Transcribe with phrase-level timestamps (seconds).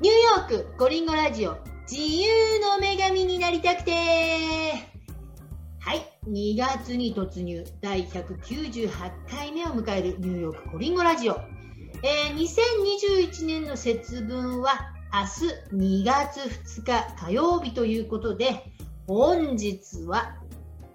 [0.00, 1.56] ニューヨークコリンゴラジオ。
[1.88, 3.92] 自由の女神になりたくて。
[3.92, 4.00] は
[5.94, 6.02] い。
[6.28, 7.64] 2月に突入。
[7.80, 8.90] 第198
[9.30, 11.40] 回目を迎えるニューヨークコリンゴラジオ、
[12.02, 15.20] えー、2021年の節分は明
[15.78, 18.72] 日2月2日火曜日ということで
[19.06, 20.34] 本日は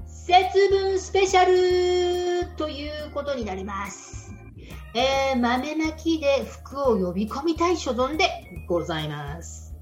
[0.07, 4.29] 節分スペシャルということになります。
[4.93, 8.25] えー、豆まきで服を呼び込みたい所存で
[8.67, 9.73] ございます。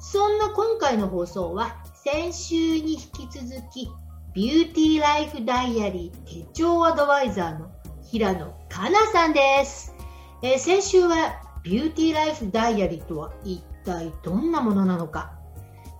[0.00, 3.90] そんな今回の放送は先週に引き続き
[4.34, 7.70] ビューティーライフダイアリー手帳アドバイザーの
[8.02, 9.94] 平野香奈さんです、
[10.42, 15.32] えー、先週はビューティーライフダイアリーとは一体どんなものなのか、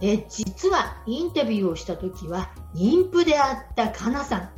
[0.01, 4.51] えー、実はインタビューをした時は妊婦であった香奈さん。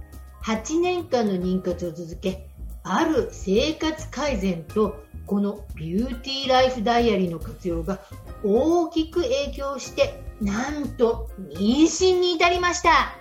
[0.45, 2.51] 8年間の妊活を続け
[2.85, 7.99] ある生活改善とこのビューティーライフダイアリーの活用が
[8.45, 13.17] 大きく影響してなんと妊娠に至りました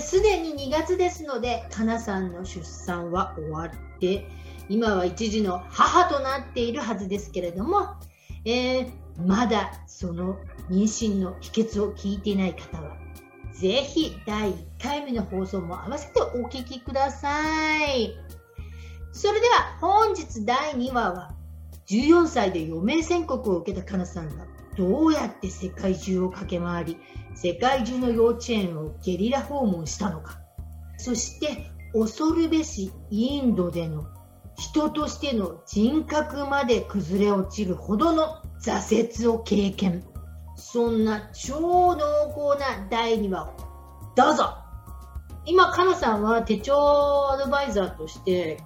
[0.00, 4.28] すで、ー、に2月ですのでかなさんの出産は終わって
[4.68, 7.94] 今は一児の母となっているはずですけれども、
[8.44, 8.90] えー、
[9.26, 10.38] まだその
[10.70, 12.96] 妊娠の秘訣を聞いていない方は
[13.54, 18.23] ぜひ第1回目の放送も合わせてお聞きください。
[19.14, 21.34] それでは本日第2話は
[21.86, 24.44] 14歳で余命宣告を受けたかなさんが
[24.76, 26.96] どうやって世界中を駆け回り
[27.36, 30.40] 世界中の幼稚園をゲリラ訪問したのか。
[30.98, 34.04] そして恐るべしインドでの
[34.56, 40.02] 人としての人格まで崩れ落ちるほどの挫折を経験。
[40.56, 43.52] そんな超濃厚な第2話を。
[44.16, 44.56] どうぞ。
[45.46, 48.58] 今、かなさんは手帳アドバイザーとして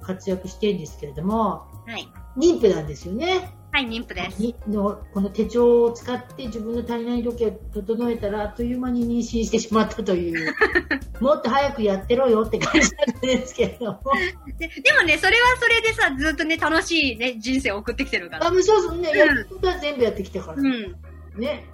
[0.00, 3.54] 活躍してるんですけれども、はい、妊婦なんですよね。
[3.72, 4.42] はい、妊婦です。
[4.68, 10.54] のこの手帳を使って自分の足りない時を整えたら、あっという間に妊娠してしまったという、
[11.20, 14.00] もっと早くやってろよって感じなんですけれども
[14.58, 14.66] で。
[14.66, 18.46] でもね、それはそれでさ、ずっとね、楽しいね、人生を送ってきてるから。
[18.48, 20.58] あ、そうそうね、うん、やることは全部やってきたから。
[20.58, 20.96] うん、
[21.36, 21.64] ね。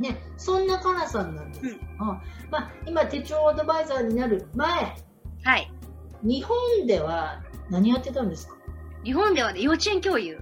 [0.00, 1.66] ね、そんなかなさんなんです。
[1.66, 2.20] うん、あ
[2.50, 4.96] まあ、今、手帳アドバイザーになる前、
[5.44, 5.71] はい。
[6.22, 8.56] 日本では何やってたんですか？
[9.04, 10.38] 日本ではね、幼稚園教諭。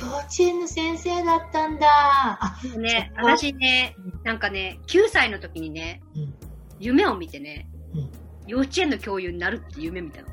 [0.00, 1.86] 幼稚園の先生だったんだ。
[1.88, 3.94] あ、ね、私ね、
[4.24, 6.34] なんかね、9歳の時にね、うん、
[6.80, 8.10] 夢を見てね、うん、
[8.46, 10.28] 幼稚園の教諭になるって夢見たの。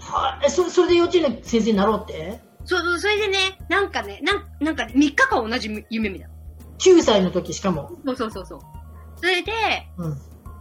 [0.00, 2.40] はえ、そそれで幼稚園の先生になろうって？
[2.64, 3.38] そうそう、それでね、
[3.68, 6.34] なんかね、なんなんか3日間同じ夢見たの。
[6.78, 7.92] 9歳の時しかも。
[8.04, 8.60] そうそうそうそう。
[9.16, 9.52] それで、
[9.98, 10.18] うん、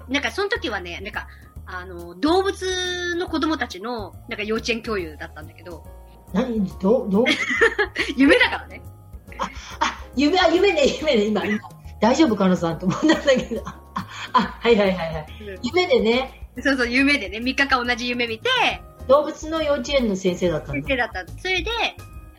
[0.07, 1.27] なんかその時はね、なんか、
[1.71, 5.85] あの、動物の子供たちの、なんか幼稚園教諭だったんだけど。
[6.33, 6.67] 何？
[6.79, 7.23] ど、ど
[8.17, 8.81] 夢だからね。
[9.37, 9.45] あ、
[9.79, 11.59] あ、夢、あ、夢ね、夢ね、今、今。
[12.01, 13.61] 大丈夫かなさんと思ったんだけど。
[13.65, 13.79] あ、
[14.33, 15.27] あはいはいはいはい。
[15.61, 16.49] 夢でね。
[16.59, 18.49] そうそう、夢でね、3日間同じ夢見て。
[19.07, 20.87] 動物の幼稚園の先生だったんだ。
[20.87, 21.25] 先生だった。
[21.39, 21.69] それで、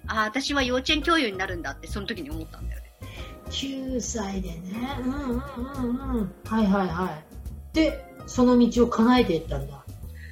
[0.09, 2.91] あ、私は幼稚園教諭になるんだって、その時に思ったんだよね。
[3.51, 4.61] 9歳でね。
[5.05, 5.43] うんうん
[6.01, 6.35] うんうん。
[6.47, 7.17] はいはいは
[7.73, 7.75] い。
[7.77, 9.85] で、その道を叶えていったんだ。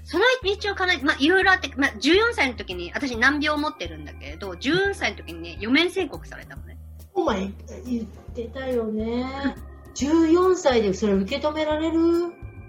[0.05, 6.79] その道を叶えて、まあ、いろいろあって、まあ、14歳の時に、私難病を持ってるんだけれど、14歳の時にね、余命宣告されたのね。
[7.13, 7.51] お前、
[7.85, 8.05] 言っ
[8.35, 9.57] てたよね。
[9.97, 11.99] 14歳でそれ受け止められる？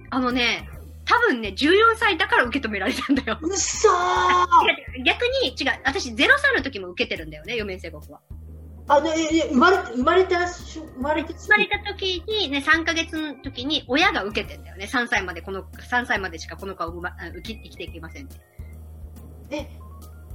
[0.10, 0.68] あのね、
[1.06, 3.38] 多分ね、14歳だから受け止められたんだよ。
[3.40, 4.46] うそー
[5.06, 8.20] 逆に、違う、私0歳の時も受けてるんだよね、余命宣告は。
[8.90, 14.90] あ、で、生まれ、生まれた、生まれた、生まれた時に、ね、3ヶ月の時に親が受けてんだよね。
[14.92, 18.40] 3歳までこの、3歳までしかこの子は生ま、生き生きていけませんって。
[19.52, 19.70] え、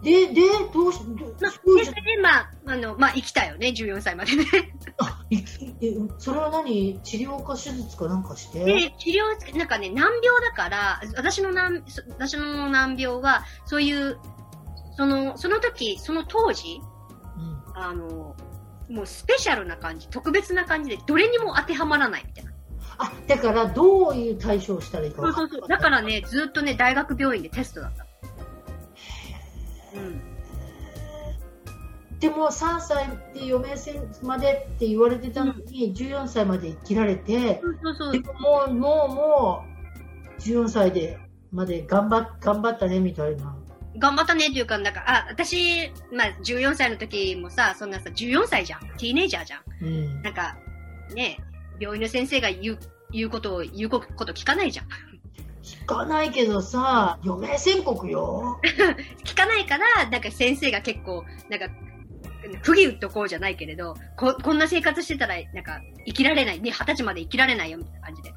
[0.04, 4.44] で、で、どうし、どまあ、で、それで、まあ、あの、まあ、生きたよね、14歳までね。
[4.98, 7.00] あ、生き、え、それは何？
[7.03, 8.64] 治療か手術かなんかして？
[8.64, 14.19] で、治療、なんかね、難病だから、私の難、私の難病は、そういう、
[14.97, 16.81] その、その時、その当時、
[17.75, 18.37] あの、
[18.88, 22.53] もうスペシャルな感じ、特別な感じで、どれにも当てはまらないみたいな。
[22.99, 25.69] あ、だからどういう対処をしたらいいかそうそうそう。
[25.69, 28.06] だからね、ずっとね、大学病院でテストだった。
[29.97, 30.21] うん。
[32.21, 39.65] でも3歳で余命線までって言われてたのに、うん、14歳まで生きられて、そうそうそうでももう、もう、も
[40.38, 41.19] う、14歳で
[41.53, 43.56] まで頑張頑張ったねみたいな。
[43.96, 48.81] 頑張ったねっていうか、なんか、あ、私、まあ、14歳の時もさ、そんなさ、14歳じゃん。
[48.81, 49.62] ティーネイジャーじゃん。
[49.82, 50.56] うん、なんか、
[51.14, 51.38] ね、
[51.79, 52.79] 病院の先生が言う、
[53.12, 54.87] 言うことを、言うこと聞かないじゃん。
[55.62, 58.61] 聞かないけどさ、余命宣告よ。
[59.25, 61.69] 聞かないから、なんか先生が結構、なんか、
[62.62, 68.31] 釘打っとこうじゃないけれど、こ、こんな生活してたら、なんか、生きられない、ね、二十歳まで生きられないよ、みたいな感じで。
[68.31, 68.35] で、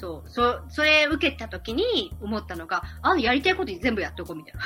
[0.00, 4.60] そう、そ、それ受けた時に思ったのが、あ、やりたいこと全部やっとこう、みたいな。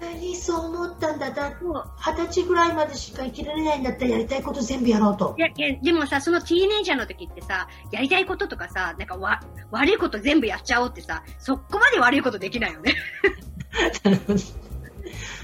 [0.00, 5.36] 何そう思ったんだだ二十歳ぐらいまでしか生きられないんだったらやりたいこと全部やろうと。
[5.38, 9.40] いや、いや、でもさ、そのティーネイジャーの時ってさ、やりたいこととかさ、なんかわ、
[9.70, 12.94] 悪いこと全部やっちゃおうってさ、そこまで悪いことできないよね。
[14.02, 14.40] なるほど。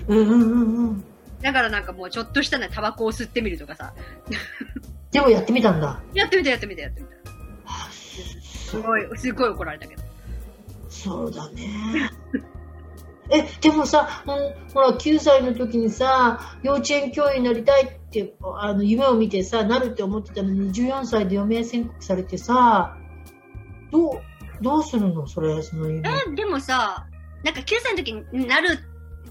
[0.08, 1.04] うんうんうんうん。
[1.40, 3.92] だからなんかもうちょっとしたね、タバコを吸ってみるとかさ。
[5.12, 6.00] でもやってみたんだ。
[6.14, 7.15] やってみた、やってみた、やってみた。
[8.66, 10.02] すごい、すごい怒られたけど。
[10.88, 12.10] そうだね。
[13.28, 22.96] え、でもさ、うん、ほら、9歳の時にさ、幼稚園教員になりたいって、あの、夢を見てさ、なるって思ってたのに、14歳で余命宣告されてさ、
[23.90, 24.20] どう、
[24.62, 25.26] どうするの？
[25.26, 26.08] それ、その夢。
[26.08, 27.06] え、でもさ、
[27.44, 28.78] なんか9歳の時になる、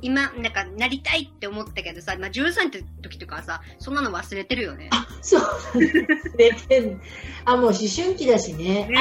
[0.02, 2.72] 今、なんか、なりたいって思ったけどさ、まあ、13歳の
[3.02, 4.90] 時とかさ、そんなの忘れてるよね。
[4.92, 5.42] あ、そう。
[5.42, 7.02] 忘れてん。
[7.46, 8.88] あ、もう思春期だしね。
[8.88, 8.96] ね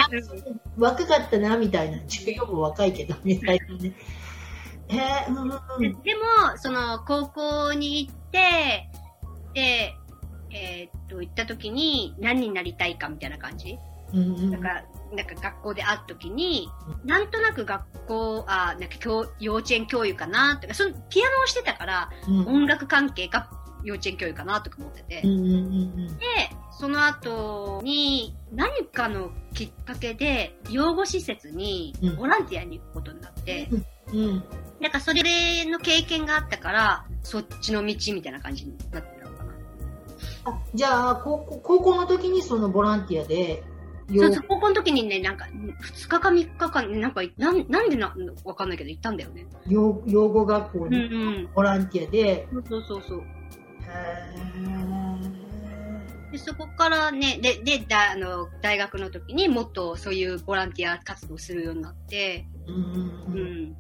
[0.76, 1.98] 若かったな、みたいな。
[1.98, 3.92] 14も若いけど、みたいなね。
[4.88, 4.98] へ
[5.28, 8.88] うんうん、でも、その、高校に行って、
[9.54, 9.94] で、
[10.50, 13.78] えー、っと、行った時に何になりたいかみたいな感じ、
[14.12, 14.68] うんうん、なんか、
[15.14, 16.68] なんか学校で会った時に、
[17.04, 23.48] なんとなく学校、あなんか教幼稚園教諭かなとか、そのピアノをしてたから、うん、音楽関係が
[23.84, 25.56] 幼稚園教諭かなとか思ってて、うんうんうんう
[26.12, 26.24] ん、で、
[26.78, 34.44] その後に何かのきっかけで養護施設にボランティアに行くことになって、うん、うん。
[34.80, 39.52] なんかそれの経験があったから、そっちの道みたいな感じになってたのかな。
[40.44, 43.62] あ、じゃあ、高校高校の時にそのボランティアで、
[44.08, 48.14] そうそう、高校の時にね、なんか、2日か3日か、なんか、なん、なんでな、
[48.44, 49.46] わかんないけど行ったんだよね。
[49.66, 52.46] 養養護学校にボランティアで。
[52.50, 53.18] うんうん、そうそうそう。
[53.20, 53.24] へ
[56.32, 62.74] で、そこからね、で、で、だ、あの、大学の時にもっとそういうボランティア活動するようになって、うん、
[63.34, 63.76] うん、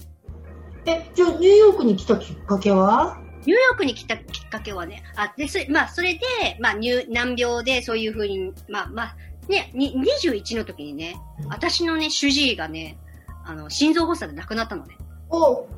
[0.86, 3.20] え、じゃあニューヨークに来たきっかけは？
[3.46, 6.20] ニューヨークに来たきっかけはね、あ、で、それ、まあ、それで、
[6.60, 6.74] まあ、
[7.08, 9.16] 難病でそういうふうに、まあ、まあ、
[9.48, 12.98] ね、に21の時にね、うん、私のね、主治医がね、
[13.44, 14.96] あの、心臓発作で亡くなったのね。
[15.28, 15.68] おそ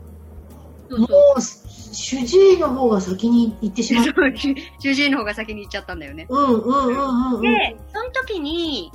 [0.91, 4.13] うもう、主治医の方が先に行ってしまった。
[4.79, 6.27] 主治医の方が先に行っちゃったんだよね。
[6.29, 8.93] うんうんうんうん、で、その時に、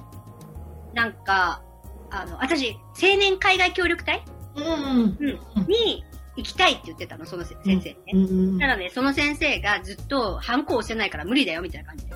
[0.94, 1.62] なんか、
[2.10, 4.24] あの、私、青年海外協力隊？
[4.56, 5.18] うん、
[5.68, 6.04] に
[6.36, 7.98] 行きたいって言ってたの、その先生ね。
[8.14, 8.18] う
[8.56, 12.14] ん、ただね、その先生がずっとハンコ押せないから無理だよ、みたいな感じで。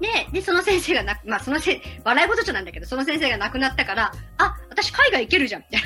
[0.00, 5.82] で、で、その先生がな、まあ、そのせ、笑い事じゃなんだけど、その先生が亡くなったから、あ、私海外行けるじゃん、みたい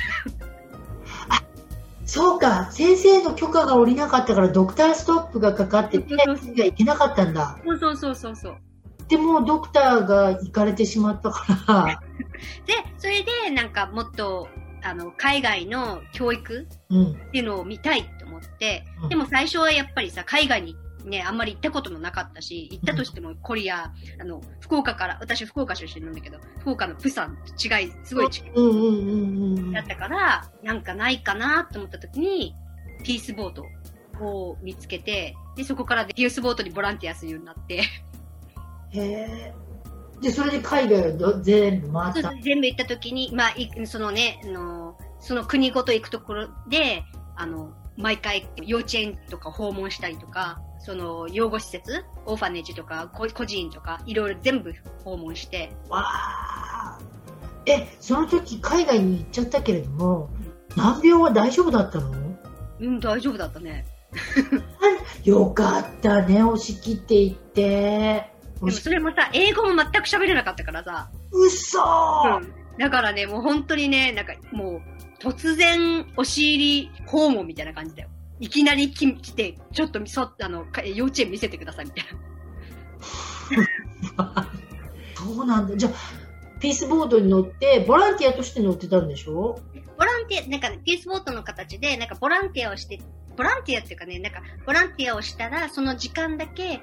[1.29, 1.35] な。
[1.37, 1.43] あ、
[2.05, 2.71] そうか。
[2.71, 7.57] 先生の許可が下りなかったから、ドクターストップがかかってて、先生が行けなかったんだ。
[7.65, 8.57] そうそうそうそうそう。
[9.09, 12.01] でも、ドクターが行かれてしまったから。
[12.65, 14.47] で、それで、なんか、もっと、
[14.81, 29.73] あの、海外の教育っていうのを見たいと思って、うん、でも最初はやっぱりさ、海外にね、あんまり行ったこともなかったし、行ったとしてもコリア、あの、福岡から、私福岡出身なんだけど、福岡のプサンと違い、すごい違い。
[29.73, 32.55] だったから、なんかないかなと思った時に、
[33.03, 33.65] ピースボート
[34.19, 37.75] を見つけて、で、そこからピースボートにボランティアするようになって。
[37.75, 37.83] へ
[38.93, 39.53] え。
[40.21, 42.33] で、それで海外を全部回った？
[42.41, 43.53] 全部行った時に、まあ、
[43.85, 47.03] そのね、あの、その国ごと行くところで、
[47.35, 54.73] あの、毎回幼稚園とか訪問したりとか、その養護施設、オーファネージとか、個人とか、いろいろ全部
[55.03, 55.71] 訪問して。
[55.89, 56.99] わあ。
[57.65, 60.29] え、その時海外に行っちゃったけれども、
[60.75, 62.11] 難病は大丈夫だったの？
[62.79, 63.85] うん、大丈夫だったね。
[65.23, 68.29] よかったね、押し切っていって。
[68.59, 71.09] でもそれもさ、英語も全く喋れなかったからさ。
[71.31, 74.81] うそー、うん、だからね、もう本当にね、なんかもう、
[75.19, 78.09] 突然、押し入り訪問みたいな感じだよ。
[78.39, 82.05] いきなり来て、ちょっとみそ、あの、幼稚園見せてくださいみたい
[84.25, 84.49] な。
[85.15, 85.75] そうなんだ。
[85.75, 85.93] じゃあ、
[86.59, 89.59] ピースボードに乗って、ボランティアとして乗ってたんでしょ
[89.97, 92.99] ボランティア、なんか、ね、ピースボートの形で、なんかボランティアをして、
[93.37, 96.81] ボランティアっていうかね、なんか、ボランティアをしたら、その時間だけ、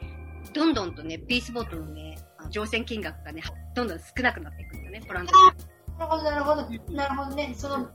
[0.54, 2.18] どんどんとね、ピースボートのね、
[2.50, 3.42] 乗船金額がね、
[3.74, 5.98] どんどん少なくなっていくんだよね、ボランティア。
[5.98, 6.94] なるほど、なるほど。
[6.94, 7.52] なるほどね。
[7.56, 7.90] その、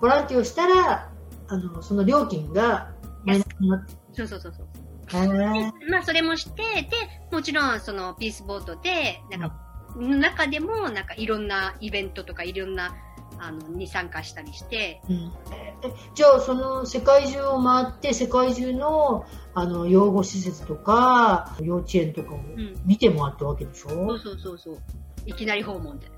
[0.00, 1.10] ボランティアをしたら、
[1.48, 2.92] あの、その料金が
[3.24, 4.86] マイナスになってそうそうそうそう。
[5.90, 6.90] まあ、それもして、で、
[7.30, 9.56] もちろん、その、ピースボートで、なんか、
[9.96, 12.94] うん、中でも、なんか、いろんなイベントとか、いろんな、
[13.38, 15.00] あの、に参加したりして。
[15.08, 15.32] うん、
[16.14, 22.40] じゃあ、その世界中を回って、世界中の、あの、養護施設とか、幼稚園とかを
[22.84, 24.78] 見て回ったわけでしょ、うん、そうそうそうそう。
[25.26, 26.08] いきなり訪問で。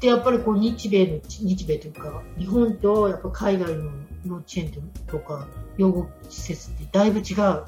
[0.00, 3.90] で、やっぱりこう、日米の、日米というか、日本と、やっぱ海外の
[4.26, 4.72] 幼稚園
[5.06, 7.36] とか、養護施設ってだいぶ違う。
[7.36, 7.64] や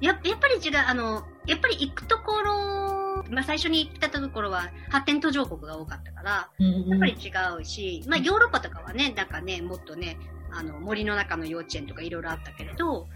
[0.00, 0.78] やっぱり違う。
[0.86, 2.96] あの、やっぱり行くところ
[3.30, 7.30] まあ、最初に行ったところは発展途上国が多かったから、うんうん、やっぱり違
[7.60, 10.18] うし、まあ、ヨーロッパとかはね、なんかね、もっとね、
[10.52, 13.08] あの、森の中の幼稚園とかいろいろあったけれど、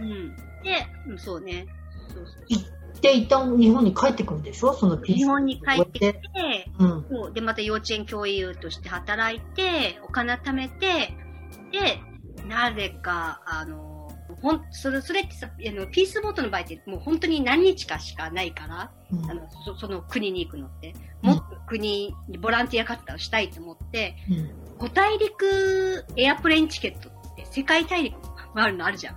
[0.00, 0.36] うん。
[0.62, 1.66] で、うん、そうね。
[2.48, 4.74] 行って一旦日本に帰ってくるでしょ？
[4.74, 4.96] その。
[5.02, 11.14] 日本に帰ってきて、うん、そうで、また幼稚園教諭として働いて、お金貯めて、
[11.72, 12.00] で、
[12.48, 24.16] なぜか、あの、ほん、それ、それってさ、あの、ピースボートの場合ってもう本当に何日かしかないから、うん、あのそ、その国に行くのって、もっと国にボランティア活動をしたいと思って、
[24.80, 28.16] うん、5大陸エアプレインチケットって世界大陸
[28.54, 29.16] 回るのあるじゃん。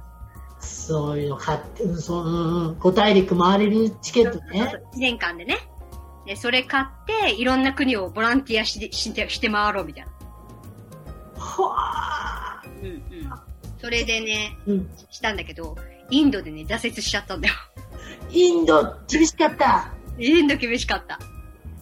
[0.65, 4.59] そういうの買って、うん、そう、うん、5大陸回れるチケットね。
[4.59, 5.57] そうそう1年間でね。
[6.25, 10.11] で、それ買って、いろんな国をボランティアして、して、して回ろうみたいな。
[11.39, 12.63] はあ。
[12.81, 13.01] うんうん。
[13.79, 15.77] それでね、うん、したんだけど、
[16.09, 17.53] インドでね、挫折しちゃったんだよ。
[18.31, 19.91] インド、厳しかった。
[20.17, 21.19] インド厳しかった。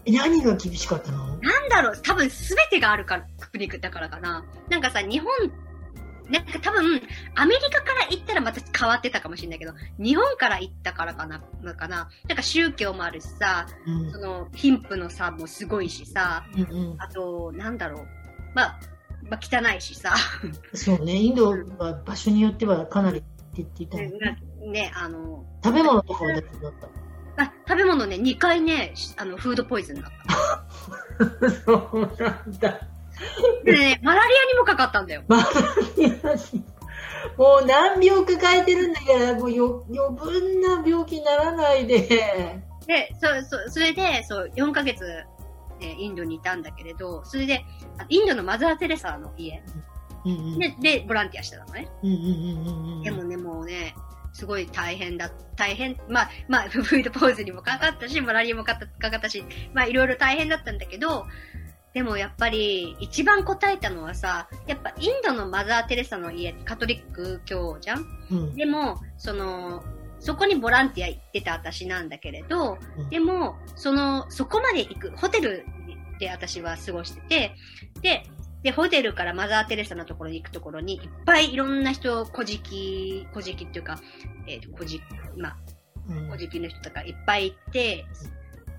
[0.06, 1.38] 何が厳しかったの？
[1.38, 4.44] なんだろう、多分全てがあるから、国だからかな。
[4.70, 5.30] なんかさ、日本、
[6.30, 7.02] なんか多分、
[7.36, 12.10] アメリカから行ったらまた変わってたかもしれないけど、日本から行ったからかな、のかな。
[12.28, 18.08] なんか宗教もあるしさ、うん、その、貧富の差もすごいしさ、うんうん、あと、なんだろう。
[18.56, 18.80] まあ、
[19.30, 20.14] まあ、汚いしさ。
[20.74, 23.28] そうね、インドは場所によってはかなりって
[23.58, 24.12] 言っていた、ね、
[24.66, 26.42] ね、あの、食べ物とかはだっ
[27.36, 27.44] た？
[27.44, 31.50] あ食べ物ね、2回ね、あの、フードポイズンだった。
[31.66, 32.88] そうなんだ。
[33.64, 35.24] で ね、マラリアにもかかったんだよ。
[35.28, 35.44] マラ
[35.98, 36.64] リアに。
[37.38, 42.02] もう難病抱えてるんだから、もうよ余分な病気にならないで。
[42.86, 45.04] で、そ、そ、それで、そう、4ヶ月
[45.84, 47.66] えインドにいたんだけれど、それで、
[48.10, 49.64] インドのマザー・テレサの家、
[50.26, 51.90] うんうん、でで、ボランティアしてたのね。
[53.04, 53.94] でもね、もうね、
[54.32, 59.44] すごい大変だ、大変、まあ、まあ、 フードポーズにもかかったし、マラリアもかかったし、
[59.74, 61.26] まあ、いろいろ大変だったんだけど、
[61.94, 69.84] でもやっぱり、一番答えたのはさ、やっぱインドのマザー・テレサの家ってカトリック教じゃん、うん、でも、その、
[70.20, 75.66] そこにボランティア行ってた私なんだけれど、うん、でも、その、そこまで行く、ホテル
[76.20, 77.56] で私は過ごしてて、
[78.02, 78.24] で、
[78.64, 84.00] で、ホテルからマザー・テレサのところに行くところに、いっぱいいろんな人、小じき、小じきっていうか、
[84.48, 85.02] えっ、ー、と、小じ、
[85.38, 85.58] まあ、
[86.32, 88.06] 小じきの人とかいっぱいいて、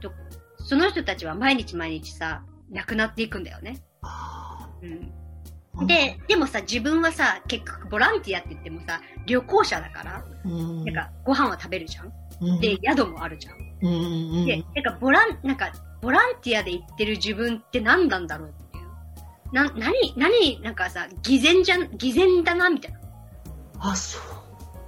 [0.00, 0.12] と
[0.58, 3.82] その人たちは毎日毎日さ、亡くなっていくんだよね。
[4.82, 5.86] うん。
[5.86, 13.54] で、でもさ、自分はさ、結局ボランティアって言ってもさ、旅行者だから、うん、なんかご飯は食べるじゃん、うん、で、宿もあるじゃん。
[13.82, 18.84] うん、で、なんかボラン、なんか、ボランティアで行ってる自分って何なんだろうっていう。
[19.52, 23.00] な、何、何、なんかさ、偽善じゃん、偽善だな、みたいな。
[23.80, 24.18] あ、そ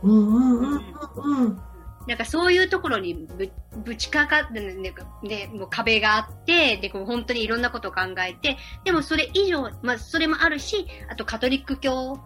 [0.03, 0.09] う。
[0.09, 1.61] うんうんうんうん。
[2.07, 3.51] なんかそういうところにぶ
[3.85, 12.21] ぶちかかって、ね、ね、もう壁があって、で、こう本当にいろんなことを考えて、でもそれ以上、まあそれもあるし、あとカトリック教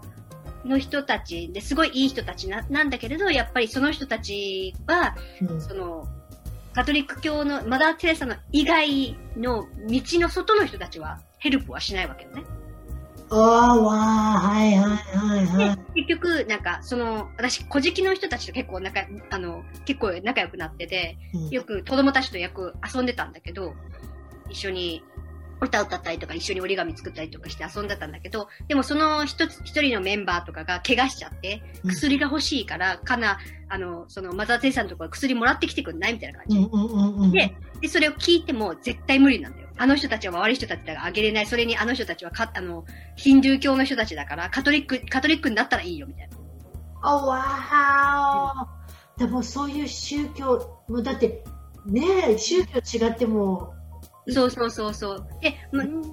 [0.64, 6.06] の人たちですごいいい人たちななんだけれど、やっぱりその人たちは、うん、その、
[6.72, 12.44] カトリック教のマダー・テレサの以外の道の外の人たちはヘルプはしないわけよね。
[13.30, 13.98] ああ、わあ、
[14.38, 16.02] はいはいはいはい。
[16.02, 23.74] 結局、なんか、その、私、小じきの人たちと結構仲、あの、結構仲良くなってて、うん、よく子供たちとよく遊んでたんだけど、
[24.48, 25.04] 一緒に
[25.60, 37.32] 歌歌ったりとか一緒に折り紙作ったりとかして遊んでたんだけど、でもその一つ、一人のメンバーとかが怪我しちゃって、薬が欲しいから、かな、あの、そのマザー・テレサのところ薬もらってきてくんないみたいな感じ。
[37.32, 39.68] で、で、それを聞いても絶対無理なんだよ。
[39.76, 41.46] あの人たちは悪い人たちだからあげれない。
[41.46, 42.84] それにあの人たちはか、あの、
[43.16, 46.36] ヒンドゥー教の人たちだから、カトリック、カトリックになったらいいよ、みたいな。
[47.02, 51.42] あ、わー、でもそういう宗教、もうだって、
[51.86, 53.74] ねえ、宗教違っても、
[54.28, 55.26] そうそうそうそう。
[55.40, 55.56] で、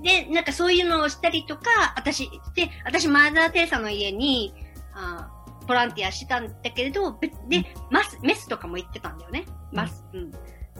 [0.01, 4.53] で、なんかそういうのをしたりとか、私、で、私、マザー・テレサの家に、
[4.93, 5.29] あ
[5.67, 7.19] ボランティアしてたんだけれど、
[7.49, 9.45] で、マス、メスとかも行ってたんだよね。
[9.71, 10.31] マス、うん。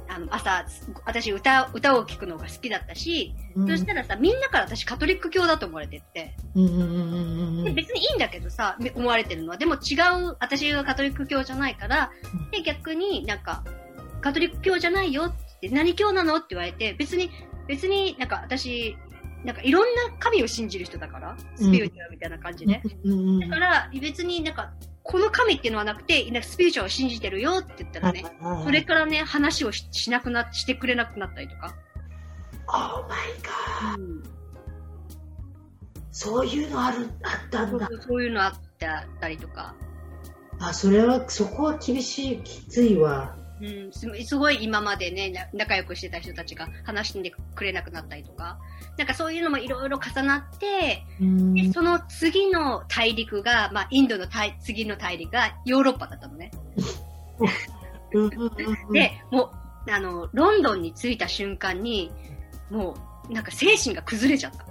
[0.10, 0.66] あの、朝、
[1.06, 12.12] 私歌、歌を聴くのが好きだったし、うん、そしたらさ、みんなから私カトリック教だと思われてって、で別にいいんだけどさ、思われてるのは、でも違う、私がカトリック教じゃないから、
[12.52, 13.64] で、逆になんか、
[14.22, 17.30] カトリック教じゃないよって、何教なのって言われて、別に、
[17.68, 18.98] 別になんか私、
[19.44, 22.82] なんかいろんな神を信じる人だから、スピリチュアルみたいな感じで。
[23.04, 31.76] うんうんだから、別になんか、この神っていうのはなくて、なんかスピリチュアルを信じてるよって言ったらね、はいそれからね、話をししなくな、してくれなくなったりとか。
[32.68, 33.18] Oh my
[33.96, 34.38] god うん
[36.12, 38.54] そういうのあるあったんだそうそういうのあっ
[39.20, 39.76] たりとか。
[40.60, 48.58] あそれはそこは厳しいきついわうん、すすごい今までね、な仲良くしてた人たちが話してくれなくなったりとか。
[48.98, 56.52] なんかそういうのもいろいろ重なって、うんでその次の大陸が、まあ、インドの大次の大陸がヨーロッパだったのね。
[58.92, 59.52] で、も
[59.88, 62.12] う、あの、ロンドンに着いた瞬間に、
[62.72, 62.96] も
[63.30, 64.66] う、なんか精神が崩れちゃった。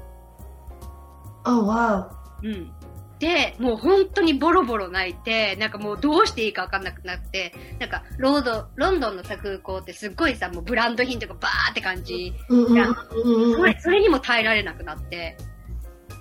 [1.45, 2.11] あわ
[2.43, 2.73] うん。
[3.19, 12.35] で、もう本当にボロボロ泣いて、なんかもうどうしていいかわかんなくなって、なんかロード、ロンドンのさ空港ってすっごいさ、もうブランド品とかバーって感じ。
[12.49, 15.37] うんうんうんうんそれ、それにも耐えられなくなって。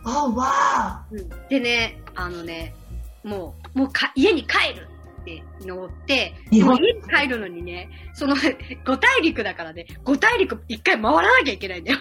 [0.05, 1.05] あわ
[1.49, 2.73] でね、あのね、
[3.23, 4.87] もう、もうか家に帰る
[5.21, 8.35] って乗って、もう家に帰るのにね、その、
[8.85, 11.99] 五大陸だからね、五大陸一回回らなきゃいけないんだよ。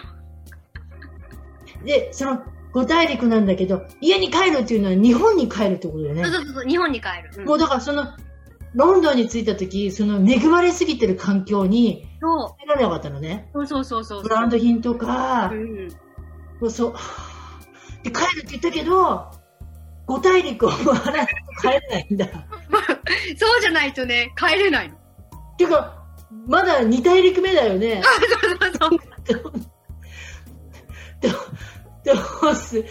[1.85, 2.41] でその
[2.75, 7.31] 五大陸なんだけど家に帰るっていうのは日本に帰るってことだよねそうそうそう、日本に帰る。
[7.37, 8.05] うんもうだからその
[8.73, 14.23] ロンドンに着いた時その恵まれすぎてる環境にそ入らなかったのねうそうそうそうそう。
[14.23, 15.87] ブランド品とかう、ん。
[16.59, 16.93] もうそう
[18.03, 19.31] で帰るって言ったけど
[20.05, 22.25] 五大陸を回らないと帰れないんだ
[23.39, 24.95] そうじゃないとね、帰れないの。
[24.95, 24.99] っ
[25.57, 26.03] ていうか
[26.45, 28.99] まだ二大陸目だよねそうそう
[29.31, 29.53] そう。
[32.05, 32.83] どどうす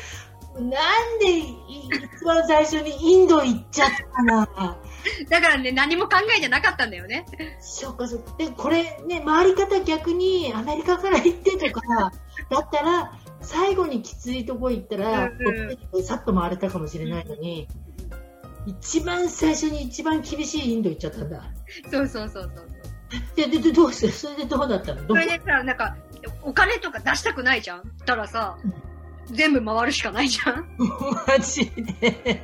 [0.54, 4.78] なんで一番最初にインド行っちゃったかな
[5.28, 7.26] だからね、何も考えてなかったんだよね。
[7.60, 8.34] そうかそうか。
[8.38, 12.12] でこれね回り方逆にアメリカから行ってとか
[12.50, 15.28] だったら最後にきついとこ行ったら、
[15.92, 17.68] うんさっと回れたかもしれないのに、
[18.66, 21.42] 一番最初に一番厳しいインド行っちゃったんだ。
[21.90, 22.68] そうそうそうそう。
[23.36, 24.10] でででどうして？
[24.10, 25.06] それでどうだったの？
[25.06, 25.96] それでさ、なんか、
[26.42, 27.82] お金とか出したくないじゃん？
[28.06, 28.56] たらさ、
[29.26, 30.66] 全部回るしかないじゃん
[31.26, 32.42] マジで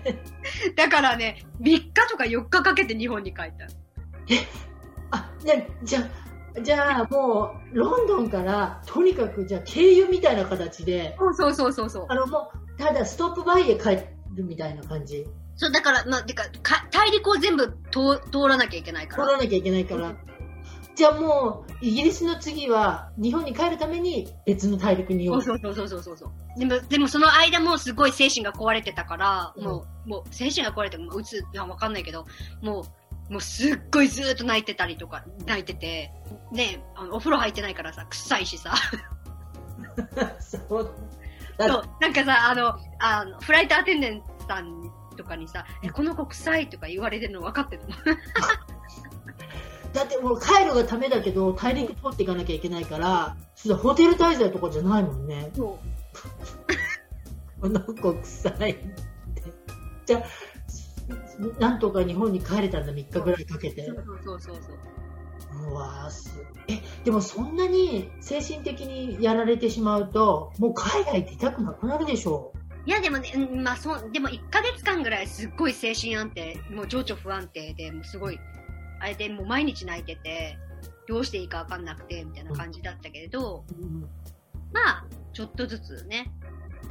[0.77, 3.66] だからね、3日とか4日かけて日本に帰った。
[5.12, 6.09] あじゃじゃ
[6.62, 12.14] じゃあもうロンドンからとにかくじゃあ経由みたいな形でそうそうそうそうそうあ。
[12.14, 13.97] のもうただストップバイへ帰
[14.35, 15.27] るみたいな感じ
[15.61, 19.25] そう、だから、まあ、てか、か大陸を全部通通らなきゃいけないから。
[19.25, 20.14] 取らなきゃいけないから、
[20.94, 25.42] じゃあもうイギリスの次は日本に帰るために別の大陸にそ行う。
[25.42, 26.59] そうそうそうそうそう。
[26.59, 29.64] でも、でもその間もすごい精神が壊れてたから、うん。
[29.64, 32.26] もう、もう精神が壊れてもううつ、いやわかんないけど、
[32.61, 32.85] も
[33.29, 36.12] う、もうすっごいずーっと泣いてたりとか、泣いてて、
[36.53, 38.74] ね、あのお風呂入ってないからさ、臭いしさ。
[40.40, 40.90] そう。
[41.57, 47.94] だ そう、なんかさ、あの、あの、フライトアテンデントさんとかにさ、え、この子臭いとか言われてるの分かってるの？
[49.92, 55.79] だってもう帰るがためだけど大陸通っていかなきゃいけないからそうホテル滞在とかじゃないもんねそ
[57.59, 57.61] う。
[57.61, 58.88] この子臭いって
[60.07, 60.22] じゃあ
[61.59, 64.79] なんとか日本に帰れたんだ3日ぐらいかけてそうそうそうそう。
[65.72, 66.31] うわーす
[66.68, 72.53] えでもそんなに精神的にやられてしまうともう海外って痛くなくなるでしょ
[72.87, 78.40] いや、でもね、うんまあ、そう、でも1ヶ月間ぐらいすっごい精神安定、もう情緒不安定で、もうすごい、
[79.01, 80.57] あれでもう毎日泣いてて、
[81.09, 84.01] どうしていいかわかんなくて、みたいな感じだったけれど、う、うん
[84.73, 86.31] まあ、ちょっとずつね。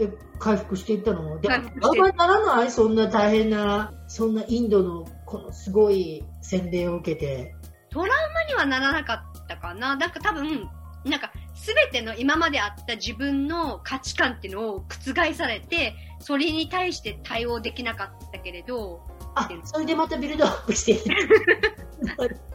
[0.02, 1.40] え回復していったの？
[1.40, 1.70] であんま
[2.10, 7.54] りならないそんな大変なそんなインドのこのすごい洗礼を受けて
[7.90, 9.96] トラウマにはならなかったかな。
[9.96, 10.70] なんか多分、
[11.06, 19.02] なんか、すべての今まであった自分の価値観っていうのを覆されて、それに対して対応できなかったけれど、
[19.40, 20.94] あそれでまたビルドアップして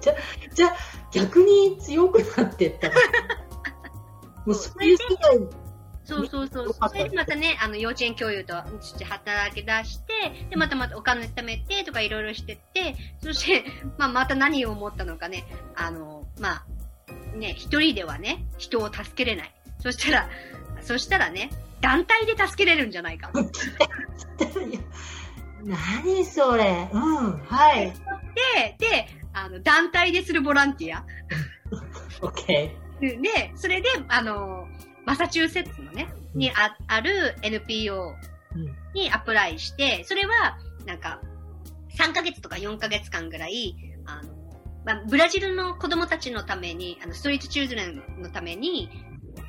[0.00, 0.14] じゃ
[0.54, 0.74] じゃあ
[1.12, 2.94] 逆に強くなってったの
[4.46, 5.64] もうそういう世界
[6.04, 6.74] そうそうそう。
[6.88, 13.64] それでまたね、あの、幼稚園教諭として働き出して、で、またまたお金貯めてとかいろいろしてって、そして、
[13.96, 19.54] まあ、また何を思ったのかね、あの、まあ、ね、一人ではね、人を助けれない。
[19.80, 20.28] そしたら、
[20.82, 23.30] そしたらね、団体で助けれるんじゃないか。
[25.64, 26.88] 何それ。
[26.92, 27.92] うんはい。
[28.56, 31.04] で、で、あの、団体でするボランティア。
[32.20, 34.66] OK で、それで、あの、
[35.04, 38.14] マサチューセッツのね、にあある NPO
[38.54, 38.64] うん。
[38.94, 41.20] にアプライして、それは、なんか、
[41.98, 44.32] 3ヶ月とか4ヶ月間ぐらい、あの、
[44.84, 48.90] まあ、ブラジルの子供たちのために、あの、ストリートチューズレンのために、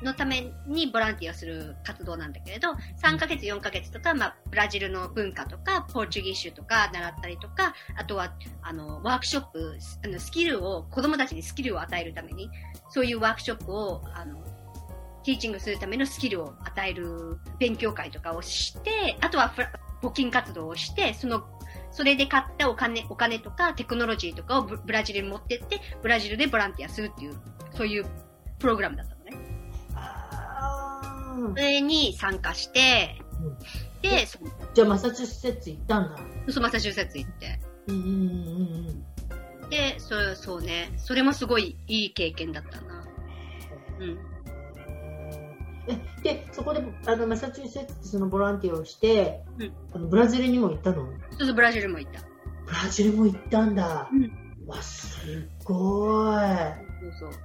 [0.02, 2.72] のためにボランティアする活動なんだけれど、
[3.02, 12.50] 3ヶ月、4ヶ月とか、まあ、ブラジルの文化とか、ポーチュギッシュとか習ったりとか、あとは、あの、ワークショップ、あの、スキルを、子供たちにスキルを与えるために、
[12.90, 14.42] そういうワークショップを、あの、
[15.24, 19.52] ティーチングするためのスキルを与える勉強会とかをして、あとは
[20.00, 21.44] 募金活動をして、その
[21.90, 27.34] それで買ったお金、お金とかテクノロジーとかをブラジルに持ってって、ブラジルでボランティアするっていう、
[27.74, 28.06] そういう
[28.58, 29.15] プログラムだった。
[31.50, 33.58] それに参加して、うん、
[34.02, 34.26] で、
[34.74, 36.18] じゃあマサチューセッツ行ったんだ。
[36.48, 37.60] そう、マサチューセッツ行って。
[37.88, 38.12] うんうんうん
[39.62, 39.70] うん。
[39.70, 40.92] で、そう、そうね。
[40.96, 43.04] それもすごいいい経験だったな。
[44.00, 44.18] うん。
[46.22, 51.06] で、そこであのマサチューセッツのボランティアをして、うん、あのブラジルにも行ったの？
[51.30, 52.20] そうそう、ブラジルも行った。
[52.64, 54.08] ブラジルも行ったんだ。
[54.12, 54.32] うん、
[54.66, 56.44] わ、すごい。
[57.18, 57.40] そうそう。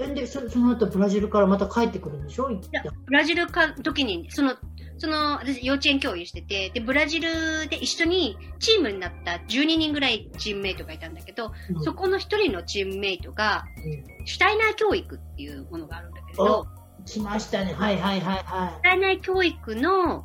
[0.00, 2.50] え、で、そその後ブラジルからまた帰ってくるんでしょ？
[2.50, 4.54] いや、ブラジルか、時に、その、
[4.98, 16.66] その、私、幼稚園教諭してて、で、ブラジルで一緒にチームになった12人ぐらいチームメイトがいたんだけど、うん、そこの一人のチームメイトが、うん、シュタイナー教育っていうものがあるんだけど、
[17.06, 17.74] 来ましたね。
[17.74, 18.82] はいはいはいはい。
[18.82, 20.24] 体内教育の、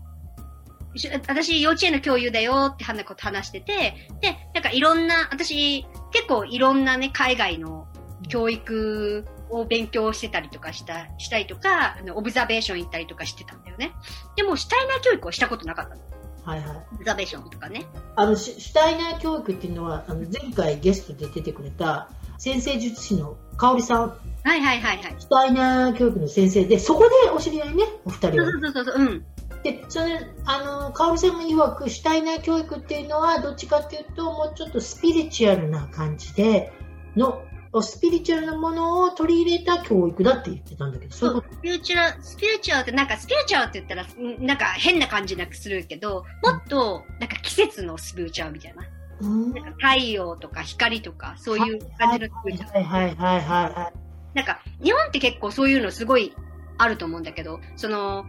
[1.27, 7.87] 私幼稚園の教諭だよって話してて、で、なんかいろんな、私結構いろんなね、海外の
[8.29, 13.91] 教育を勉強してたりとかした、したりとか、あの、オブザベーション行ったりとかしてたんだよね。
[14.37, 16.01] でも、シュタイナー教育をしたことなかったの。
[16.43, 16.77] はいはい。
[16.93, 17.85] オブザベーションとかね。
[18.15, 23.99] あの、シュタイナー教育っていうのは、あの、前回ゲストで出てくれた、先生術師の香織さん
[24.43, 25.15] はいはいはいはい。
[25.19, 28.51] スタイナー教育の先生で、そこでお知り合いね、お二人は。
[28.51, 29.25] そうそうそうそう、うん。
[29.63, 36.71] で、それ、あの、かおりさんが曰く、シュタイナー教育っていうのは、どっちかっていうと、もうちょっとスピリチュアルな感じで、
[37.17, 37.41] の、
[37.81, 44.07] スピリチュアルなものを取り入れた教育だって言ってたんだけど、そうスピリチュアル、スピリチュアルって、なんかスピリチュアルって言ったら、
[44.39, 48.83] なんか変な感じなくするけど、もっと、なんか季節のスピリチュアルみたいな。
[49.21, 52.85] うん、なんか太陽とか光とか、そういう感じのスピリチュアル。
[52.85, 53.91] はいはいはいはい、は
[54.33, 54.35] い。
[54.35, 56.33] なんか、日本って結構そういうのすごい
[56.77, 58.25] あると思うんだけど、その、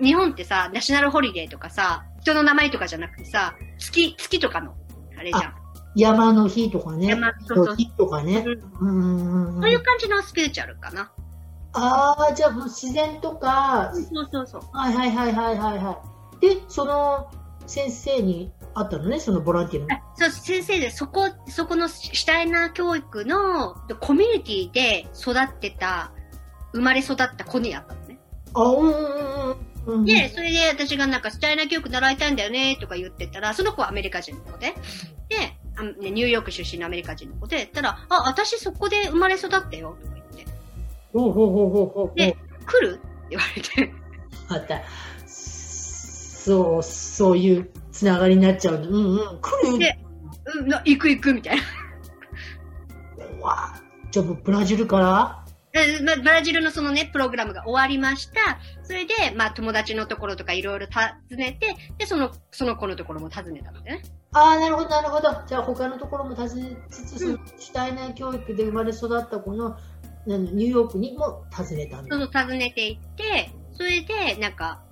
[0.00, 4.74] 日本ってさ、ナショナルホリデーとかさ、人の名前とかじゃなくてさ、月、月とかの、
[5.18, 5.57] あれじゃん。
[5.98, 7.08] 山の日とかね。
[7.08, 8.44] 山そうそう日とかね。
[8.80, 9.60] うん。
[9.60, 11.10] そういう感じのスピリチュアルかな。
[11.72, 13.90] ああ、じゃあ自然とか。
[13.92, 14.60] そうそうそう。
[14.72, 16.00] はいはいはいはいはいは
[16.40, 16.40] い。
[16.40, 17.28] で、その
[17.66, 20.00] 先生にあったのね、そのボランティアの。
[20.16, 26.12] そう、先生で、そこ、そこのシュタイナー教育のコミュニティで育ってた、
[26.72, 28.20] 生まれ育った子にあったのね。
[28.54, 29.56] あ、うんうん
[29.86, 30.04] うん。
[30.04, 34.74] で、それで私がなんかスタイナー教育習いたいんだよねとか言ってたら、その子はアメリカ人の子で。
[35.28, 40.46] で、あニューヨーク出身のアメリカ人の子で、たら、あ、私そこで生まれ育ったよとか言って。
[41.12, 42.18] ほうほうほうほうほう。
[42.18, 42.36] で、
[42.66, 42.94] 来る？
[42.94, 43.94] って言われて。
[44.48, 44.82] また、
[45.26, 48.76] そう、そういうつながりになっちゃう。
[48.76, 49.40] うんうん。
[49.40, 49.78] 来る？
[49.78, 49.98] で、
[50.60, 51.62] うん、行く行くみたいな。
[53.40, 53.74] わ
[54.10, 55.44] じゃあブラジルから？
[55.72, 58.58] ブラジルのそのね、プログラムが終わりました。
[58.82, 64.02] それで、まあ友達のところとかいろいろ訪ねて、で、その、その子のところも訪ねたのでね。
[64.32, 65.28] ああ、なるほど、なるほど。
[65.46, 69.76] じゃあ他のところも訪ねつつ、うん、主体内教育で生まれ育った子の、
[70.26, 74.82] ニューヨークにも訪ねたそう、訪ねていって、それで、なんか、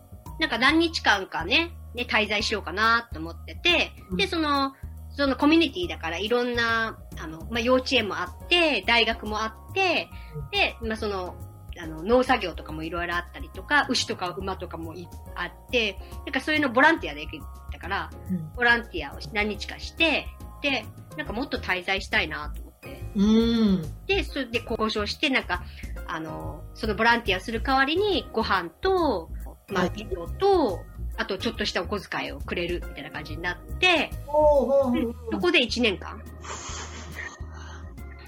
[0.41, 4.75] なんか何日間かね、ね、滞在しようかなと思ってて、で、その、
[5.11, 10.09] そのコミュニティだからいろんな、あの、まあ、幼稚園もあって、大学もあって、
[10.51, 11.35] で、まあ、その、
[11.79, 14.95] あの、農作業とかもいろいろあったりとか、牛とか馬とかも
[15.35, 17.27] あって、なんかそういうのボランティアで
[17.77, 20.27] きたから、うん、ボランティアを何日かして、
[20.63, 20.85] で、
[21.17, 23.03] なんかもっと滞在したいなと思って。
[23.15, 25.63] うん、で、それで交渉して、なんか、
[26.07, 29.31] あの、そのボランティアする代わりにご飯と、
[29.69, 30.81] まあ、ビデオと、
[31.17, 36.23] あとちょっとしたお小遣いをくれるみたいな感じになって、そこで1年間。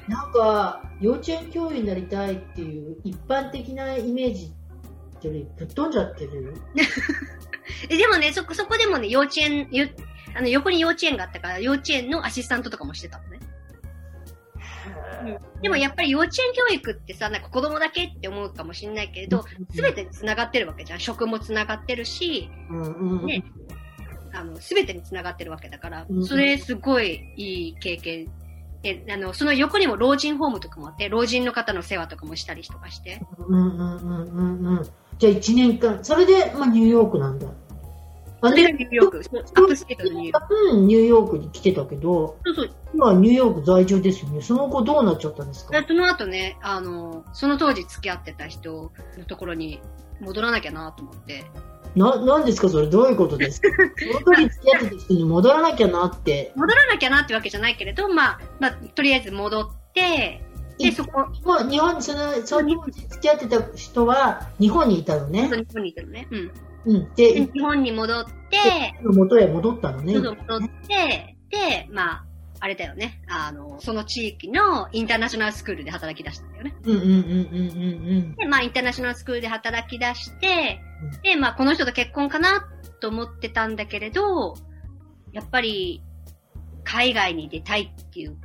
[0.09, 4.53] なんか、幼稚園教諭になりたいっていう一般的なイメージ
[5.27, 6.55] よりぶっ飛んじゃってる
[7.89, 9.69] でもね、そこ、そこでもね、幼稚園、
[10.35, 13.41] あの、横に幼稚園があったから、幼稚園のアシスタントとかもしてたのね。
[15.63, 21.01] でもやっぱり幼稚園教育ってさ、なんか子供だけって思うかもしれないけれど、すべてに繋がってるわけじゃん。
[21.01, 22.51] 食も繋がってるし、
[23.27, 23.45] ね、
[24.33, 28.29] あの、すべてに繋がってるわけだから、それすごいいい経験。
[28.83, 33.21] で、あの、その横にも老人ホームとかもあって、老人の方の世話とかもしたりとかして。
[33.39, 34.89] うんうんうんうんうん。
[35.19, 37.47] じゃあ1年間、それで、まあニューヨークなんだ。
[38.41, 40.55] あれニューヨーク、アップステートのニューヨーク。
[40.75, 42.71] うん、ニューヨークに来てたけど、そうそう。
[42.95, 44.41] 今ニューヨーク在住ですよね。
[44.43, 45.85] その後どうなっちゃったんですか？
[45.87, 49.81] その後ね、あの、その当時付き合ってた人のところに
[50.21, 51.45] 戻らなきゃなと思って。
[51.97, 52.69] な、なんですか？
[52.69, 53.69] それどういうことですか？
[54.25, 56.53] その時付き合ってた人に戻らなきゃなって。
[56.57, 60.45] 戻らなきゃなってわけじゃないけれど、まあ、まあ、とりあえず戻って、
[60.79, 61.21] で、そこ？
[61.45, 65.49] もう日本、その、その付き合ってた人は日本にいたのね。
[65.49, 66.29] 日本にいたのね。
[66.31, 66.53] うん。
[66.87, 67.15] うん。
[67.15, 70.15] で、日本に戻って、元へ戻ったのね。
[70.15, 70.37] 戻っ
[70.87, 72.25] て、で、まあ、
[72.61, 73.23] あれだよね。
[73.29, 76.77] あの、その地域のインターナショナルスクールで働き出したんだよね。
[76.85, 78.35] うんうんうんうんうんうん。
[78.37, 82.67] で、まあ、インターナショナルスクールで働き出して、うん、で、まあ、この人と結婚かな
[83.01, 84.55] と思ってたんだけれど、
[85.33, 86.03] やっぱり、
[86.85, 88.37] 海外に出たいっていう、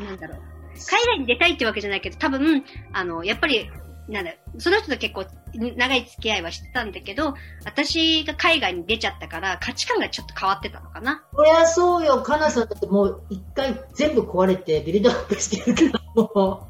[0.00, 0.42] なんだろう。
[0.88, 3.70] 海外に出たいってわけじゃないけど、多分、あの、やっぱり、
[4.08, 7.34] なんだ、その人と結構長い付き合いはしてたんだけど、
[7.64, 11.24] 私が海外に出ちゃったから価値観がちょっと変わってたのかな。
[11.34, 12.22] そりゃそうよ。
[12.22, 16.68] かなさんだってもう一回全部壊れてビルドアップしてるから、 も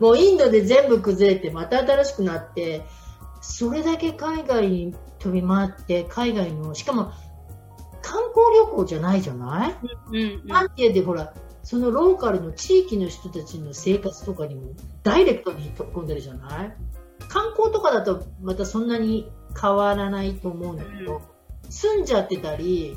[0.00, 2.82] う、もうインドで全部崩れてまた新しくなって、
[3.40, 7.12] それだけ海外に飛び回って、海外の、しかも
[8.02, 11.34] 観光旅行じゃないじゃない、うんうん、なんてでほら、
[11.68, 16.72] そのローカルの地域の人たちの生活とかにもダイレクトに飛び込んでるじゃない？
[17.28, 22.96] 観光とかだとまたそんなに変わらないと思うんだけど、うん、住んじゃってたり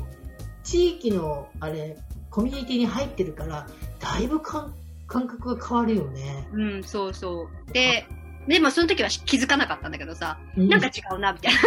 [0.64, 1.98] 地域のあれ
[2.30, 3.68] コミュニティに入ってるから
[4.00, 4.72] だいぶ感
[5.06, 6.48] 覚が変わるよね。
[6.54, 7.72] うん、そうそう。
[7.74, 8.06] で、
[8.48, 11.60] でもその時は気づかなかったんだけどさ、うん、なんか違うなみたいな。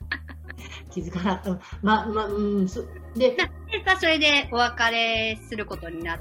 [0.88, 1.60] 気づかなかった。
[1.82, 2.82] ま、ま、うん、そ
[3.14, 3.36] で、
[4.00, 6.18] それでお別れすることになっ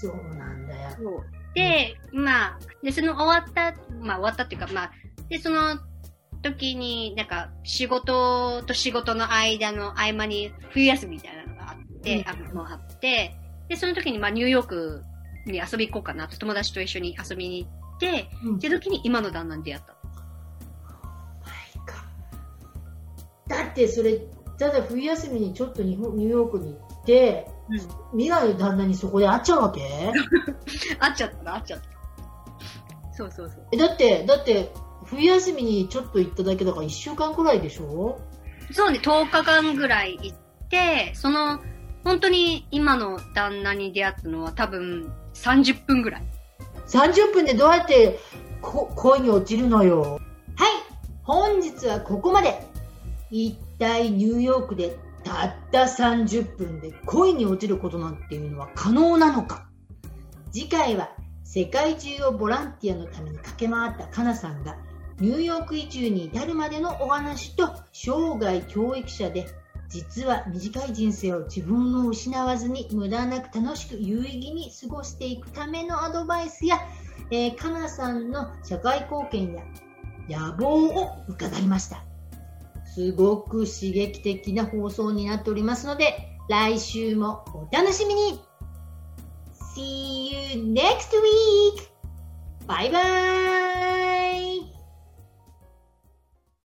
[0.00, 1.24] そうなんだよ。
[1.54, 4.92] で、うん、まあ、で、その終わった、まあ終わったっていうか、まあ、
[5.28, 5.78] で、その
[6.42, 13.34] 時に、なんか、仕事と仕事の間の合間に冬休みみたいなのがあって、うん、あもあって、
[13.68, 15.02] で、その時に、まあ、ニューヨーク
[15.46, 19.98] に遊び行こうかなと、友達と一緒に遊びに行って、うん、って時に今の旦那に出会った。
[23.48, 24.20] だってそれ、
[24.58, 27.46] ただ冬休みにちょっと日本ニューヨークに行って、
[28.12, 29.80] 未来の旦那にそこで会っちゃうわけ？
[30.98, 31.86] 会っちゃった会っちゃった。
[33.12, 33.66] そうそうそう。
[33.72, 34.72] え、だって、だって、
[35.04, 38.20] 冬休みにちょっと行っただけだから1週間くらいでしょ？
[38.72, 40.36] そうね、10日間ぐらい行っ
[40.68, 41.58] て、その、
[42.04, 46.22] 本当に今の旦那に出会ったのは多分30分ぐらい。
[46.86, 48.18] 30分でどうやって
[48.62, 50.20] こ恋に落ちるのよ？
[50.56, 50.70] はい、
[51.22, 52.66] 本日はここまで。
[53.30, 54.96] 一体ニューヨークで
[55.28, 59.68] たった30分で恋に落ちることなんていうのは可能なのか？
[60.52, 61.10] 次回は
[61.44, 64.76] 世界中をボランティアのために駆け回ったかなさんが
[65.20, 69.46] ニューヨーク移住に至るまでのお話と生涯教育者で
[69.88, 76.78] 実は短い人生を自分を失わずに無駄なく楽しく有意義に過ごしていくためのアドバイスや、
[77.30, 79.54] えー、かなさんの社会貢献
[80.28, 82.07] や野望を伺いました。
[82.98, 86.16] すごく刺激的な放送になっておりますので、
[86.48, 88.40] 来週もお楽しみに
[89.76, 91.86] !See you next week!
[92.66, 93.00] バイバ
[94.36, 94.57] イ